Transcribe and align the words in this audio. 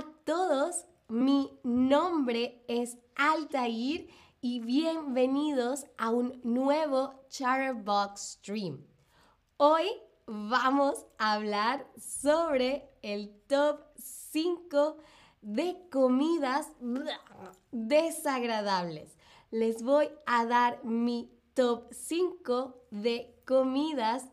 a 0.00 0.04
todos, 0.24 0.86
mi 1.08 1.50
nombre 1.62 2.64
es 2.68 2.96
Altair 3.16 4.08
y 4.40 4.60
bienvenidos 4.60 5.84
a 5.98 6.08
un 6.08 6.40
nuevo 6.42 7.26
Chatterbox 7.28 8.38
Stream. 8.38 8.86
Hoy 9.58 9.84
vamos 10.26 11.04
a 11.18 11.34
hablar 11.34 11.86
sobre 11.98 12.88
el 13.02 13.30
top 13.46 13.82
5 13.98 14.96
de 15.42 15.76
comidas 15.92 16.68
desagradables. 17.70 19.18
Les 19.50 19.82
voy 19.82 20.08
a 20.24 20.46
dar 20.46 20.82
mi 20.82 21.30
top 21.52 21.92
5 21.92 22.86
de 22.90 23.39
comidas 23.50 24.30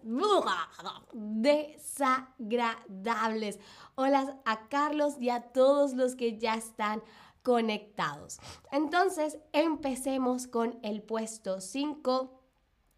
desagradables. 1.12 3.60
Hola 3.96 4.40
a 4.46 4.70
Carlos 4.70 5.16
y 5.20 5.32
a 5.32 5.42
todos 5.42 5.96
los 5.96 6.16
que 6.16 6.38
ya 6.38 6.54
están 6.54 7.02
conectados. 7.42 8.38
Entonces, 8.72 9.40
empecemos 9.54 10.46
con 10.46 10.78
el 10.84 11.02
puesto 11.02 11.62
5 11.62 12.40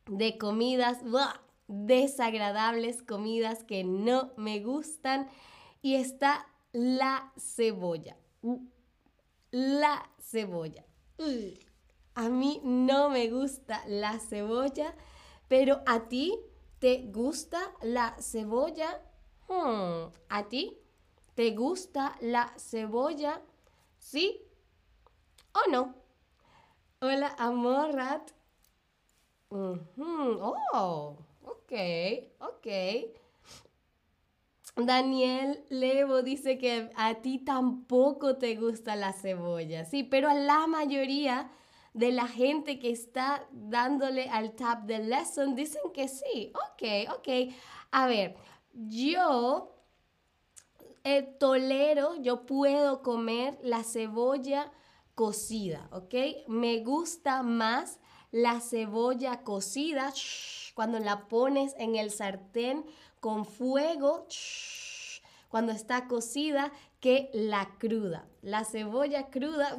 de 0.08 0.38
comidas 0.38 0.98
desagradables, 1.68 3.02
comidas 3.02 3.64
que 3.64 3.86
no 3.86 4.32
me 4.36 4.60
gustan. 4.60 5.30
Y 5.82 5.96
está 5.96 6.46
la 6.74 7.32
cebolla. 7.38 8.18
La 9.52 10.12
cebolla. 10.20 10.84
A 12.14 12.28
mí 12.28 12.60
no 12.66 13.10
me 13.10 13.30
gusta 13.30 13.82
la 13.88 14.20
cebolla, 14.20 14.94
pero 15.50 15.82
a 15.86 16.08
ti 16.08 16.40
te 16.80 17.10
gusta 17.12 17.60
la 17.82 18.16
cebolla. 18.22 19.02
Hmm, 19.50 20.10
¿A 20.30 20.48
ti 20.48 20.78
te 21.36 21.52
gusta 21.52 22.16
la 22.22 22.54
cebolla? 22.58 23.42
¿Sí 23.98 24.42
o 25.54 25.70
no? 25.70 25.96
Hola, 27.02 27.36
Amorrat. 27.38 28.32
Oh, 29.52 31.18
ok, 31.44 31.74
ok. 32.40 32.68
Daniel 34.76 35.66
Levo 35.70 36.22
dice 36.22 36.58
que 36.58 36.90
a 36.96 37.16
ti 37.16 37.40
tampoco 37.40 38.38
te 38.38 38.56
gusta 38.56 38.96
la 38.96 39.12
cebolla, 39.14 39.84
sí, 39.86 40.04
pero 40.04 40.30
a 40.30 40.34
la 40.36 40.68
mayoría 40.68 41.50
de 41.94 42.12
la 42.12 42.28
gente 42.28 42.80
que 42.80 42.92
está 42.92 43.48
dándole 43.52 44.30
al 44.30 44.54
tap 44.54 44.84
de 44.84 45.00
lesson 45.00 45.56
dicen 45.56 45.82
que 45.94 46.08
sí. 46.08 46.52
Ok, 46.54 47.18
ok. 47.18 47.54
A 47.92 48.08
ver, 48.08 48.36
yo 48.74 49.76
eh, 51.04 51.24
tolero, 51.40 52.16
yo 52.22 52.46
puedo 52.46 53.02
comer 53.02 53.58
la 53.64 53.84
cebolla 53.84 54.72
cocida, 55.16 55.90
¿ok? 55.92 56.14
Me 56.48 56.80
gusta 56.84 57.44
más 57.44 58.00
la 58.32 58.62
cebolla 58.62 59.44
cocida 59.44 60.14
cuando 60.76 61.00
la 61.00 61.28
pones 61.28 61.74
en 61.78 61.96
el 61.96 62.12
sartén 62.12 62.86
con 63.20 63.46
fuego 63.46 64.28
cuando 65.50 65.72
está 65.72 66.08
cocida 66.08 66.72
que 67.00 67.30
la 67.34 67.78
cruda. 67.78 68.28
La 68.42 68.64
cebolla 68.64 69.30
cruda 69.30 69.76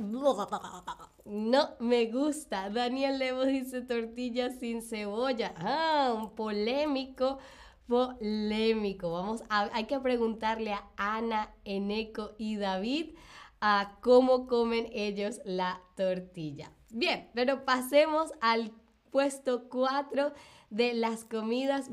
no 1.25 1.77
me 1.79 2.07
gusta. 2.07 2.69
Daniel 2.71 3.19
Levo 3.19 3.45
dice 3.45 3.81
tortilla 3.81 4.51
sin 4.51 4.83
cebolla. 4.83 5.55
Ah, 5.57 6.13
un 6.15 6.35
polémico, 6.35 7.39
polémico. 7.87 9.13
Vamos 9.13 9.43
a, 9.49 9.71
hay 9.73 9.85
que 9.85 10.01
preguntarle 10.01 10.73
a 10.73 10.91
Ana, 10.97 11.55
Eneco 11.65 12.33
y 12.37 12.57
David 12.57 13.15
a 13.61 13.99
cómo 14.01 14.47
comen 14.47 14.89
ellos 14.93 15.41
la 15.45 15.81
tortilla. 15.95 16.73
Bien, 16.91 17.31
pero 17.35 17.65
pasemos 17.65 18.33
al 18.41 18.73
puesto 19.11 19.69
4 19.69 20.33
de 20.71 20.95
las 20.95 21.25
comidas 21.25 21.91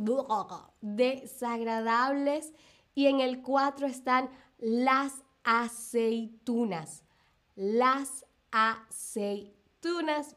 desagradables 0.81 2.53
y 2.97 3.05
en 3.05 3.19
el 3.19 3.43
4 3.43 3.85
están 3.85 4.27
las 4.57 5.23
aceitunas. 5.43 7.03
Las 7.55 8.25
aceitunas. 8.49 10.35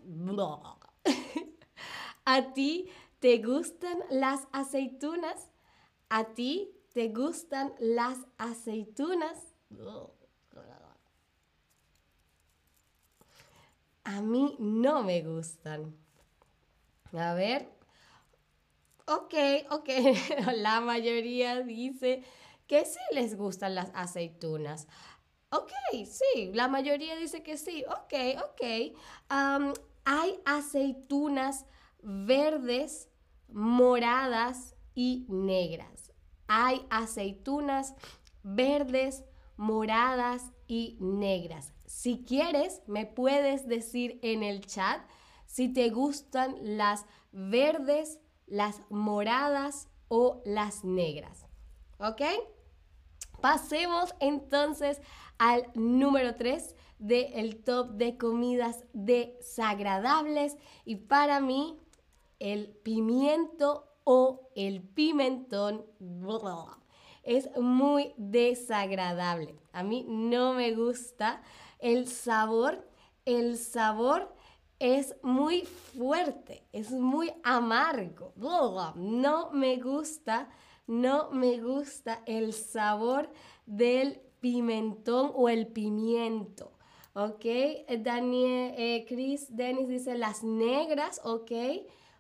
¿A 2.27 2.53
ti 2.53 2.91
te 3.19 3.39
gustan 3.39 4.01
las 4.11 4.47
aceitunas? 4.53 5.51
¿A 6.11 6.35
ti 6.35 6.71
te 6.93 7.09
gustan 7.09 7.73
las 7.79 8.19
aceitunas? 8.37 9.55
A 14.05 14.21
mí 14.21 14.57
no 14.59 15.03
me 15.03 15.23
gustan. 15.23 15.97
A 17.15 17.33
ver. 17.33 17.71
Ok, 19.07 19.35
ok. 19.71 19.89
La 20.57 20.83
mayoría 20.83 21.63
dice 21.63 22.23
que 22.71 22.85
sí 22.85 23.01
les 23.11 23.37
gustan 23.37 23.75
las 23.75 23.91
aceitunas. 23.95 24.87
Ok, 25.51 25.73
sí, 26.07 26.53
la 26.55 26.69
mayoría 26.69 27.17
dice 27.17 27.43
que 27.43 27.57
sí. 27.57 27.85
Ok, 27.89 28.15
ok. 28.45 28.97
hay 30.05 30.41
aceitunas 30.45 31.67
verdes, 32.01 33.09
moradas 33.49 34.77
y 34.95 35.27
negras. 35.29 36.13
Hay 36.47 36.87
aceitunas 36.91 37.97
verdes, 38.45 39.25
moradas 39.57 40.53
y 40.69 40.97
negras. 41.01 41.73
Si 41.87 42.25
quieres, 42.25 42.83
me 42.87 43.05
puedes 43.05 43.67
decir 43.67 44.21
en 44.23 44.45
el 44.45 44.65
chat 44.65 45.01
si 45.45 45.73
te 45.73 45.91
gustan 45.91 46.55
las 46.77 47.05
verdes, 47.33 48.21
las 48.47 48.81
moradas 48.91 49.89
o 50.07 50.41
las 50.45 50.85
negras. 50.85 51.47
¿Ok? 51.99 52.23
Pasemos 53.41 54.15
entonces 54.21 55.01
al 55.39 55.67
número 55.75 56.35
3 56.37 56.75
del 56.99 57.63
top 57.65 57.93
de 57.93 58.19
comidas 58.19 58.85
desagradables 58.93 60.57
y 60.85 60.97
para 60.97 61.41
mí 61.41 61.79
el 62.39 62.69
pimiento 62.69 63.87
o 64.05 64.49
el 64.55 64.83
pimentón 64.83 65.85
es 67.23 67.49
muy 67.57 68.15
desagradable. 68.17 69.55
A 69.73 69.83
mí 69.83 70.05
no 70.09 70.55
me 70.55 70.75
gusta 70.75 71.43
el 71.79 72.09
sabor. 72.09 72.87
El 73.25 73.59
sabor 73.59 74.35
es 74.79 75.15
muy 75.23 75.63
fuerte, 75.63 76.67
es 76.73 76.91
muy 76.91 77.33
amargo. 77.45 78.33
No 78.97 79.51
me 79.53 79.77
gusta, 79.77 80.49
no 80.91 81.31
me 81.31 81.61
gusta 81.61 82.21
el 82.27 82.53
sabor 82.53 83.31
del 83.65 84.21
pimentón 84.41 85.31
o 85.37 85.49
el 85.49 85.69
pimiento. 85.69 86.73
¿Ok? 87.13 87.45
Daniel, 88.01 88.75
eh, 88.77 89.05
Chris 89.09 89.55
Dennis 89.55 89.89
dice 89.89 90.19
las 90.19 90.43
negras, 90.43 91.21
¿ok? 91.23 91.53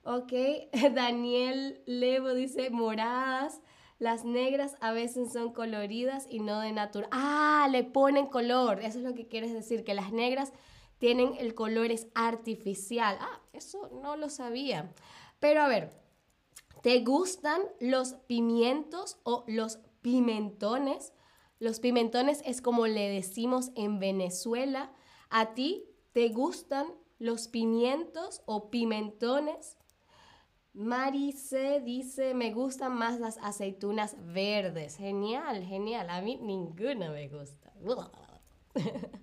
¿Ok? 0.04 0.32
Daniel 0.94 1.82
Levo 1.84 2.32
dice 2.32 2.70
moradas. 2.70 3.60
Las 3.98 4.25
negras 4.25 4.76
a 4.80 4.92
veces 4.92 5.32
son 5.32 5.53
coloridas 5.53 6.28
y 6.30 6.38
no 6.38 6.60
de 6.60 6.70
natural. 6.70 7.10
Ah, 7.12 7.66
le 7.72 7.82
ponen 7.82 8.26
color. 8.26 8.80
Eso 8.80 8.98
es 8.98 9.04
lo 9.04 9.14
que 9.14 9.26
quieres 9.26 9.53
decir, 9.53 9.82
que 9.82 9.94
las 9.94 10.12
negras 10.12 10.53
tienen 10.98 11.34
el 11.41 11.54
color 11.54 11.91
es 11.91 12.06
artificial. 12.14 13.19
Ah, 13.20 13.41
eso 13.53 13.91
no 14.00 14.16
lo 14.16 14.30
sabía. 14.30 14.92
Pero 15.41 15.60
a 15.60 15.69
ver, 15.69 15.91
¿te 16.82 17.00
gustan 17.00 17.62
los 17.80 18.14
pimientos 18.26 19.18
o 19.22 19.44
los 19.46 19.78
pimentones? 20.02 21.12
Los 21.58 21.80
pimentones 21.80 22.42
es 22.44 22.62
como 22.62 22.86
le 22.86 23.09
decimos 23.09 23.71
en 23.74 23.98
Venezuela. 23.98 24.92
¿A 25.28 25.54
ti 25.54 25.84
te 26.12 26.28
gustan 26.30 26.86
los 27.18 27.48
pimientos 27.48 28.42
o 28.47 28.71
pimentones? 28.71 29.77
Marice 30.72 31.80
dice, 31.80 32.32
me 32.32 32.53
gustan 32.53 32.97
más 32.97 33.18
las 33.21 33.38
aceitunas 33.38 34.16
verdes. 34.33 34.97
Genial, 34.97 35.65
genial. 35.65 36.09
A 36.10 36.21
mí 36.22 36.36
ninguna 36.36 37.10
me 37.10 37.28
gusta. 37.28 37.72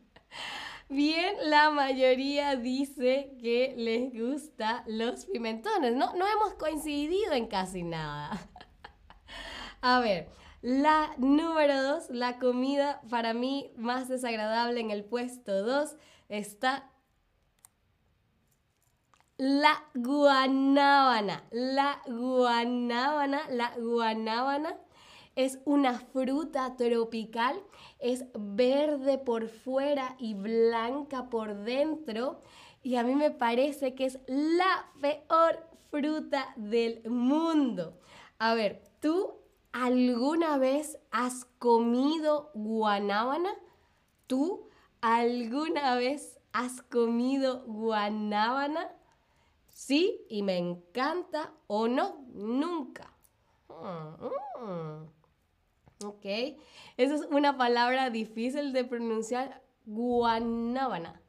Bien, 0.89 1.35
la 1.43 1.69
mayoría 1.69 2.55
dice 2.55 3.35
que 3.41 3.73
les 3.77 4.13
gusta 4.13 4.83
los 4.87 5.25
pimentones. 5.25 5.93
No, 5.93 6.13
no 6.15 6.25
hemos 6.25 6.53
coincidido 6.53 7.33
en 7.33 7.47
casi 7.47 7.83
nada. 7.83 8.31
A 9.81 9.99
ver, 9.99 10.29
la 10.61 11.11
número 11.17 11.83
dos, 11.83 12.09
la 12.09 12.39
comida 12.39 13.01
para 13.09 13.33
mí 13.33 13.73
más 13.75 14.07
desagradable 14.07 14.79
en 14.79 14.91
el 14.91 15.03
puesto 15.03 15.65
2 15.65 15.97
está 16.29 16.89
la 19.35 19.83
guanábana. 19.93 21.43
La 21.51 22.01
guanábana, 22.07 23.41
la 23.49 23.73
guanábana 23.77 24.77
es 25.37 25.59
una 25.65 25.99
fruta 25.99 26.75
tropical, 26.77 27.61
es 27.99 28.25
verde 28.33 29.19
por 29.19 29.49
fuera 29.49 30.15
y 30.17 30.33
blanca 30.33 31.29
por 31.29 31.57
dentro. 31.57 32.41
Y 32.81 32.95
a 32.95 33.03
mí 33.03 33.13
me 33.13 33.29
parece 33.29 33.93
que 33.93 34.05
es 34.05 34.19
la 34.25 34.91
peor 34.99 35.63
fruta 35.91 36.53
del 36.55 37.07
mundo. 37.07 37.99
A 38.39 38.55
ver, 38.55 38.81
¿tú 38.99 39.35
alguna 39.73 40.57
vez 40.57 40.97
has 41.11 41.45
comido 41.59 42.49
guanábana? 42.55 43.53
¿Tú 44.25 44.67
alguna 45.01 45.93
vez 45.95 46.39
has 46.51 46.81
comido 46.81 47.63
guanábana? 47.67 48.89
Sí, 49.67 50.25
y 50.29 50.41
me 50.41 50.57
encanta 50.57 51.53
o 51.67 51.87
no, 51.87 52.25
nunca. 52.33 53.13
Mm, 53.69 54.65
mm. 54.65 55.16
Ok, 56.03 56.25
esa 56.97 57.15
es 57.15 57.21
una 57.31 57.57
palabra 57.57 58.09
difícil 58.09 58.71
de 58.73 58.83
pronunciar, 58.83 59.63
guanábana. 59.85 61.21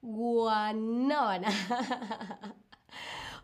Guanábana. 0.00 1.48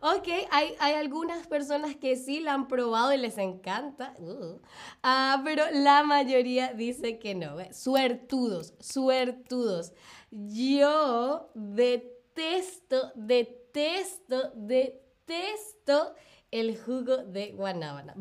Ok, 0.01 0.29
hay, 0.53 0.77
algunas 0.95 1.49
personas 1.49 1.97
que 1.97 2.15
sí 2.15 2.39
la 2.39 2.55
han 2.55 2.69
probado 2.69 3.13
y 3.13 3.17
les 3.17 3.37
encanta, 3.37 4.15
uh. 4.21 4.61
ah, 5.03 5.43
pero 5.45 5.65
la 5.73 6.05
mayoría 6.05 6.73
dice 6.73 7.19
que 7.19 7.35
no. 7.35 7.57
Suertudos, 7.73 8.75
suertudos. 8.79 9.93
Yo 10.31 11.51
detesto, 11.55 13.11
detesto, 13.17 14.53
detesto 14.55 16.15
el 16.53 16.79
jugo 16.79 17.17
de 17.17 17.51
guanábana. 17.51 18.15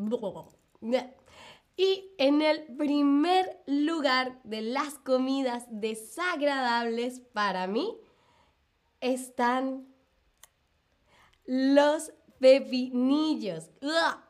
Y 1.78 2.12
en 2.18 2.42
el 2.42 2.64
primer 2.76 3.62
lugar 3.66 4.40
de 4.42 4.62
las 4.62 4.94
comidas 4.98 5.64
desagradables 5.70 7.20
para 7.20 7.68
mí 7.68 7.96
están 9.00 9.86
los 11.46 12.12
pepinillos. 12.40 13.70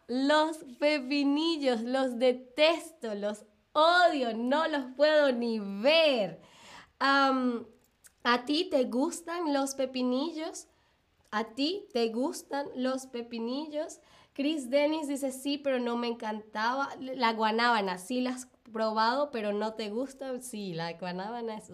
Los 0.09 0.59
pepinillos, 0.79 1.81
los 1.81 2.19
detesto, 2.19 3.15
los 3.15 3.47
odio, 3.73 4.37
no 4.37 4.69
los 4.69 4.85
puedo 4.95 5.33
ni 5.33 5.59
ver. 5.59 6.43
¿A 7.01 8.45
ti 8.45 8.69
te 8.71 8.85
gustan 8.85 9.55
los 9.55 9.75
pepinillos? 9.75 10.67
¿A 11.31 11.45
ti 11.45 11.89
te 11.95 12.11
gustan 12.11 12.69
los 12.75 13.07
pepinillos? 13.07 14.01
Chris 14.39 14.71
Dennis 14.71 15.09
dice 15.09 15.33
sí, 15.33 15.59
pero 15.59 15.81
no 15.81 15.97
me 15.97 16.07
encantaba. 16.07 16.91
La 17.01 17.33
guanábana, 17.33 17.99
sí 17.99 18.21
la 18.21 18.31
has 18.31 18.47
probado, 18.73 19.33
pero 19.33 19.53
no 19.53 19.75
te 19.75 19.91
gusta. 19.91 20.41
Sí, 20.41 20.75
la 20.75 20.93
guanábana 20.93 21.57
es... 21.57 21.69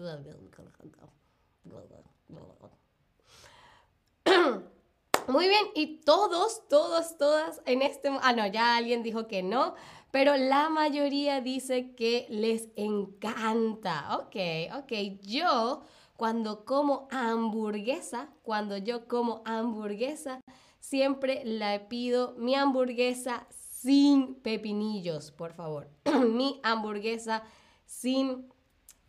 Muy 5.27 5.47
bien, 5.47 5.65
y 5.75 6.01
todos, 6.01 6.67
todos, 6.67 7.19
todas 7.19 7.61
en 7.67 7.83
este... 7.83 8.09
Ah, 8.23 8.33
no, 8.33 8.47
ya 8.47 8.77
alguien 8.77 9.03
dijo 9.03 9.27
que 9.27 9.43
no, 9.43 9.75
pero 10.09 10.35
la 10.35 10.67
mayoría 10.69 11.41
dice 11.41 11.93
que 11.93 12.25
les 12.29 12.69
encanta. 12.75 14.17
Ok, 14.17 14.37
ok, 14.75 14.91
yo 15.21 15.83
cuando 16.17 16.65
como 16.65 17.07
hamburguesa, 17.11 18.29
cuando 18.41 18.77
yo 18.77 19.07
como 19.07 19.43
hamburguesa, 19.45 20.41
siempre 20.89 21.43
le 21.45 21.79
pido 21.81 22.35
mi 22.37 22.55
hamburguesa 22.55 23.47
sin 23.49 24.35
pepinillos, 24.35 25.31
por 25.31 25.53
favor. 25.53 25.89
mi 26.31 26.59
hamburguesa 26.63 27.43
sin 27.85 28.51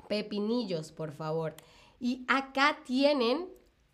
pepinillos, 0.08 0.92
por 0.92 1.12
favor. 1.12 1.54
Y 2.00 2.24
acá 2.28 2.78
tienen 2.84 3.48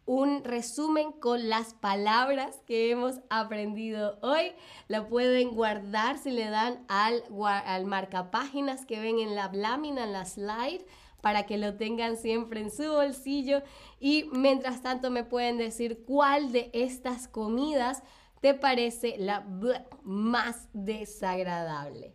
un 0.05 0.45
resumen 0.45 1.13
con 1.13 1.49
las 1.49 1.75
palabras 1.75 2.61
que 2.67 2.91
hemos 2.91 3.21
aprendido 3.31 4.19
hoy. 4.23 4.53
Lo 4.89 5.09
pueden 5.09 5.51
guardar 5.51 6.19
si 6.19 6.31
le 6.31 6.51
dan 6.51 6.85
al, 6.89 7.23
al 7.47 7.87
marcapáginas 7.87 8.85
que 8.87 9.01
ven 9.01 9.19
en 9.19 9.35
la 9.35 9.51
lámina, 9.53 10.05
en 10.05 10.13
la 10.13 10.25
slide, 10.25 10.85
para 11.23 11.47
que 11.47 11.57
lo 11.57 11.77
tengan 11.77 12.19
siempre 12.19 12.61
en 12.61 12.71
su 12.71 12.83
bolsillo. 12.91 13.63
Y 13.99 14.29
mientras 14.33 14.83
tanto 14.83 15.11
me 15.11 15.25
pueden 15.25 15.57
decir 15.57 16.05
cuál 16.05 16.53
de 16.53 16.71
estas 16.75 17.29
comidas 17.29 18.03
te 18.43 18.53
parece 18.53 19.17
la 19.19 19.47
más 20.03 20.69
desagradable. 20.75 22.15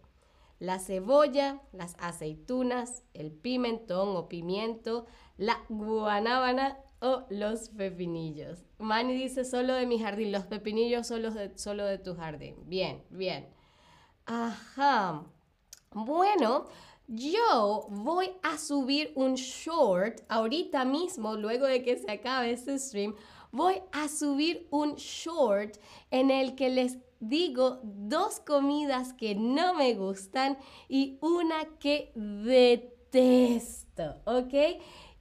La 0.60 0.80
cebolla, 0.80 1.62
las 1.72 1.96
aceitunas, 2.00 3.04
el 3.14 3.32
pimentón 3.32 4.16
o 4.16 4.28
pimiento, 4.28 5.06
la 5.38 5.58
guanábana 5.70 6.78
o 7.00 7.26
los 7.30 7.70
pepinillos. 7.70 8.66
Manny 8.80 9.14
dice 9.14 9.46
solo 9.46 9.74
de 9.74 9.86
mi 9.86 10.00
jardín, 10.00 10.32
los 10.32 10.48
pepinillos 10.48 11.08
solo 11.08 11.32
de, 11.32 11.58
solo 11.58 11.86
de 11.86 12.00
tu 12.00 12.16
jardín. 12.16 12.56
Bien, 12.66 13.04
bien. 13.10 13.48
Ajá. 14.26 15.24
Bueno, 15.92 16.66
yo 17.08 17.88
voy 17.90 18.32
a 18.44 18.58
subir 18.58 19.12
un 19.16 19.36
short 19.36 20.22
ahorita 20.28 20.86
mismo, 20.86 21.36
luego 21.36 21.66
de 21.66 21.82
que 21.82 21.98
se 21.98 22.12
acabe 22.12 22.52
este 22.52 22.78
stream. 22.78 23.16
Voy 23.52 23.82
a 23.94 24.10
subir 24.10 24.68
un 24.72 24.96
short 24.96 25.78
en 26.12 26.32
el 26.32 26.56
que 26.56 26.70
les 26.70 26.98
digo 27.20 27.80
dos 27.84 28.40
comidas 28.42 29.14
que 29.14 29.36
no 29.36 29.74
me 29.74 29.96
gustan 29.96 30.58
y 30.90 31.18
una 31.22 31.66
que 31.80 32.12
detesto, 32.16 34.22
¿ok? 34.26 34.54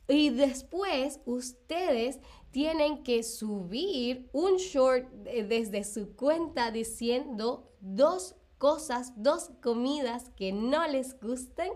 Y 0.08 0.30
después 0.30 1.20
ustedes 1.24 2.18
tienen 2.50 3.02
que 3.02 3.22
subir 3.22 4.28
un 4.32 4.56
short 4.56 5.08
desde 5.12 5.84
su 5.84 6.16
cuenta 6.16 6.70
diciendo 6.70 7.70
dos 7.80 8.34
cosas, 8.58 9.12
dos 9.16 9.50
comidas 9.62 10.30
que 10.36 10.52
no 10.52 10.86
les 10.86 11.18
gusten 11.20 11.70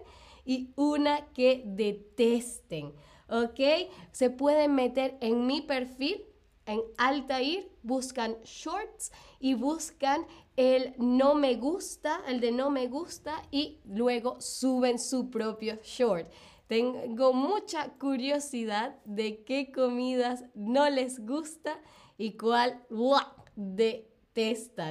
y 0.44 0.72
una 0.76 1.26
que 1.32 1.62
detesten. 1.66 2.94
¿Ok? 3.28 3.60
Se 4.12 4.30
pueden 4.30 4.74
meter 4.74 5.16
en 5.20 5.46
mi 5.46 5.60
perfil, 5.60 6.24
en 6.66 6.82
Altair, 6.98 7.70
buscan 7.82 8.36
shorts 8.44 9.12
y 9.38 9.54
buscan 9.54 10.26
el 10.56 10.94
no 10.98 11.34
me 11.34 11.54
gusta, 11.56 12.20
el 12.26 12.40
de 12.40 12.52
no 12.52 12.70
me 12.70 12.86
gusta 12.88 13.42
y 13.50 13.80
luego 13.84 14.40
suben 14.40 14.98
su 14.98 15.30
propio 15.30 15.78
short. 15.82 16.30
Tengo 16.66 17.32
mucha 17.32 17.90
curiosidad 17.98 18.96
de 19.04 19.42
qué 19.44 19.72
comidas 19.72 20.44
no 20.54 20.88
les 20.88 21.24
gusta 21.26 21.80
y 22.16 22.36
cuál 22.36 22.84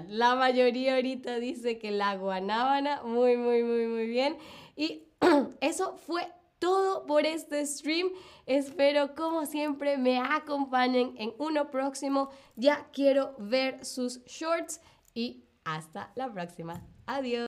La 0.08 0.36
mayoría 0.36 0.96
ahorita 0.96 1.40
dice 1.40 1.80
que 1.80 1.92
la 1.92 2.16
guanábana, 2.16 3.02
muy, 3.04 3.38
muy, 3.38 3.64
muy, 3.64 3.88
muy 3.88 4.08
bien. 4.08 4.38
Y 4.76 5.04
eso 5.62 5.98
fue 5.98 6.32
todo 6.60 7.06
por 7.06 7.26
este 7.26 7.66
stream. 7.66 8.10
Espero 8.46 9.16
como 9.16 9.46
siempre 9.46 9.98
me 9.98 10.20
acompañen 10.20 11.14
en 11.18 11.34
uno 11.40 11.72
próximo. 11.72 12.30
Ya 12.56 12.88
quiero 12.92 13.36
ver 13.40 13.86
sus 13.86 14.24
shorts 14.26 14.82
y 15.14 15.46
hasta 15.64 16.12
la 16.16 16.32
próxima. 16.32 16.86
Adiós. 17.06 17.48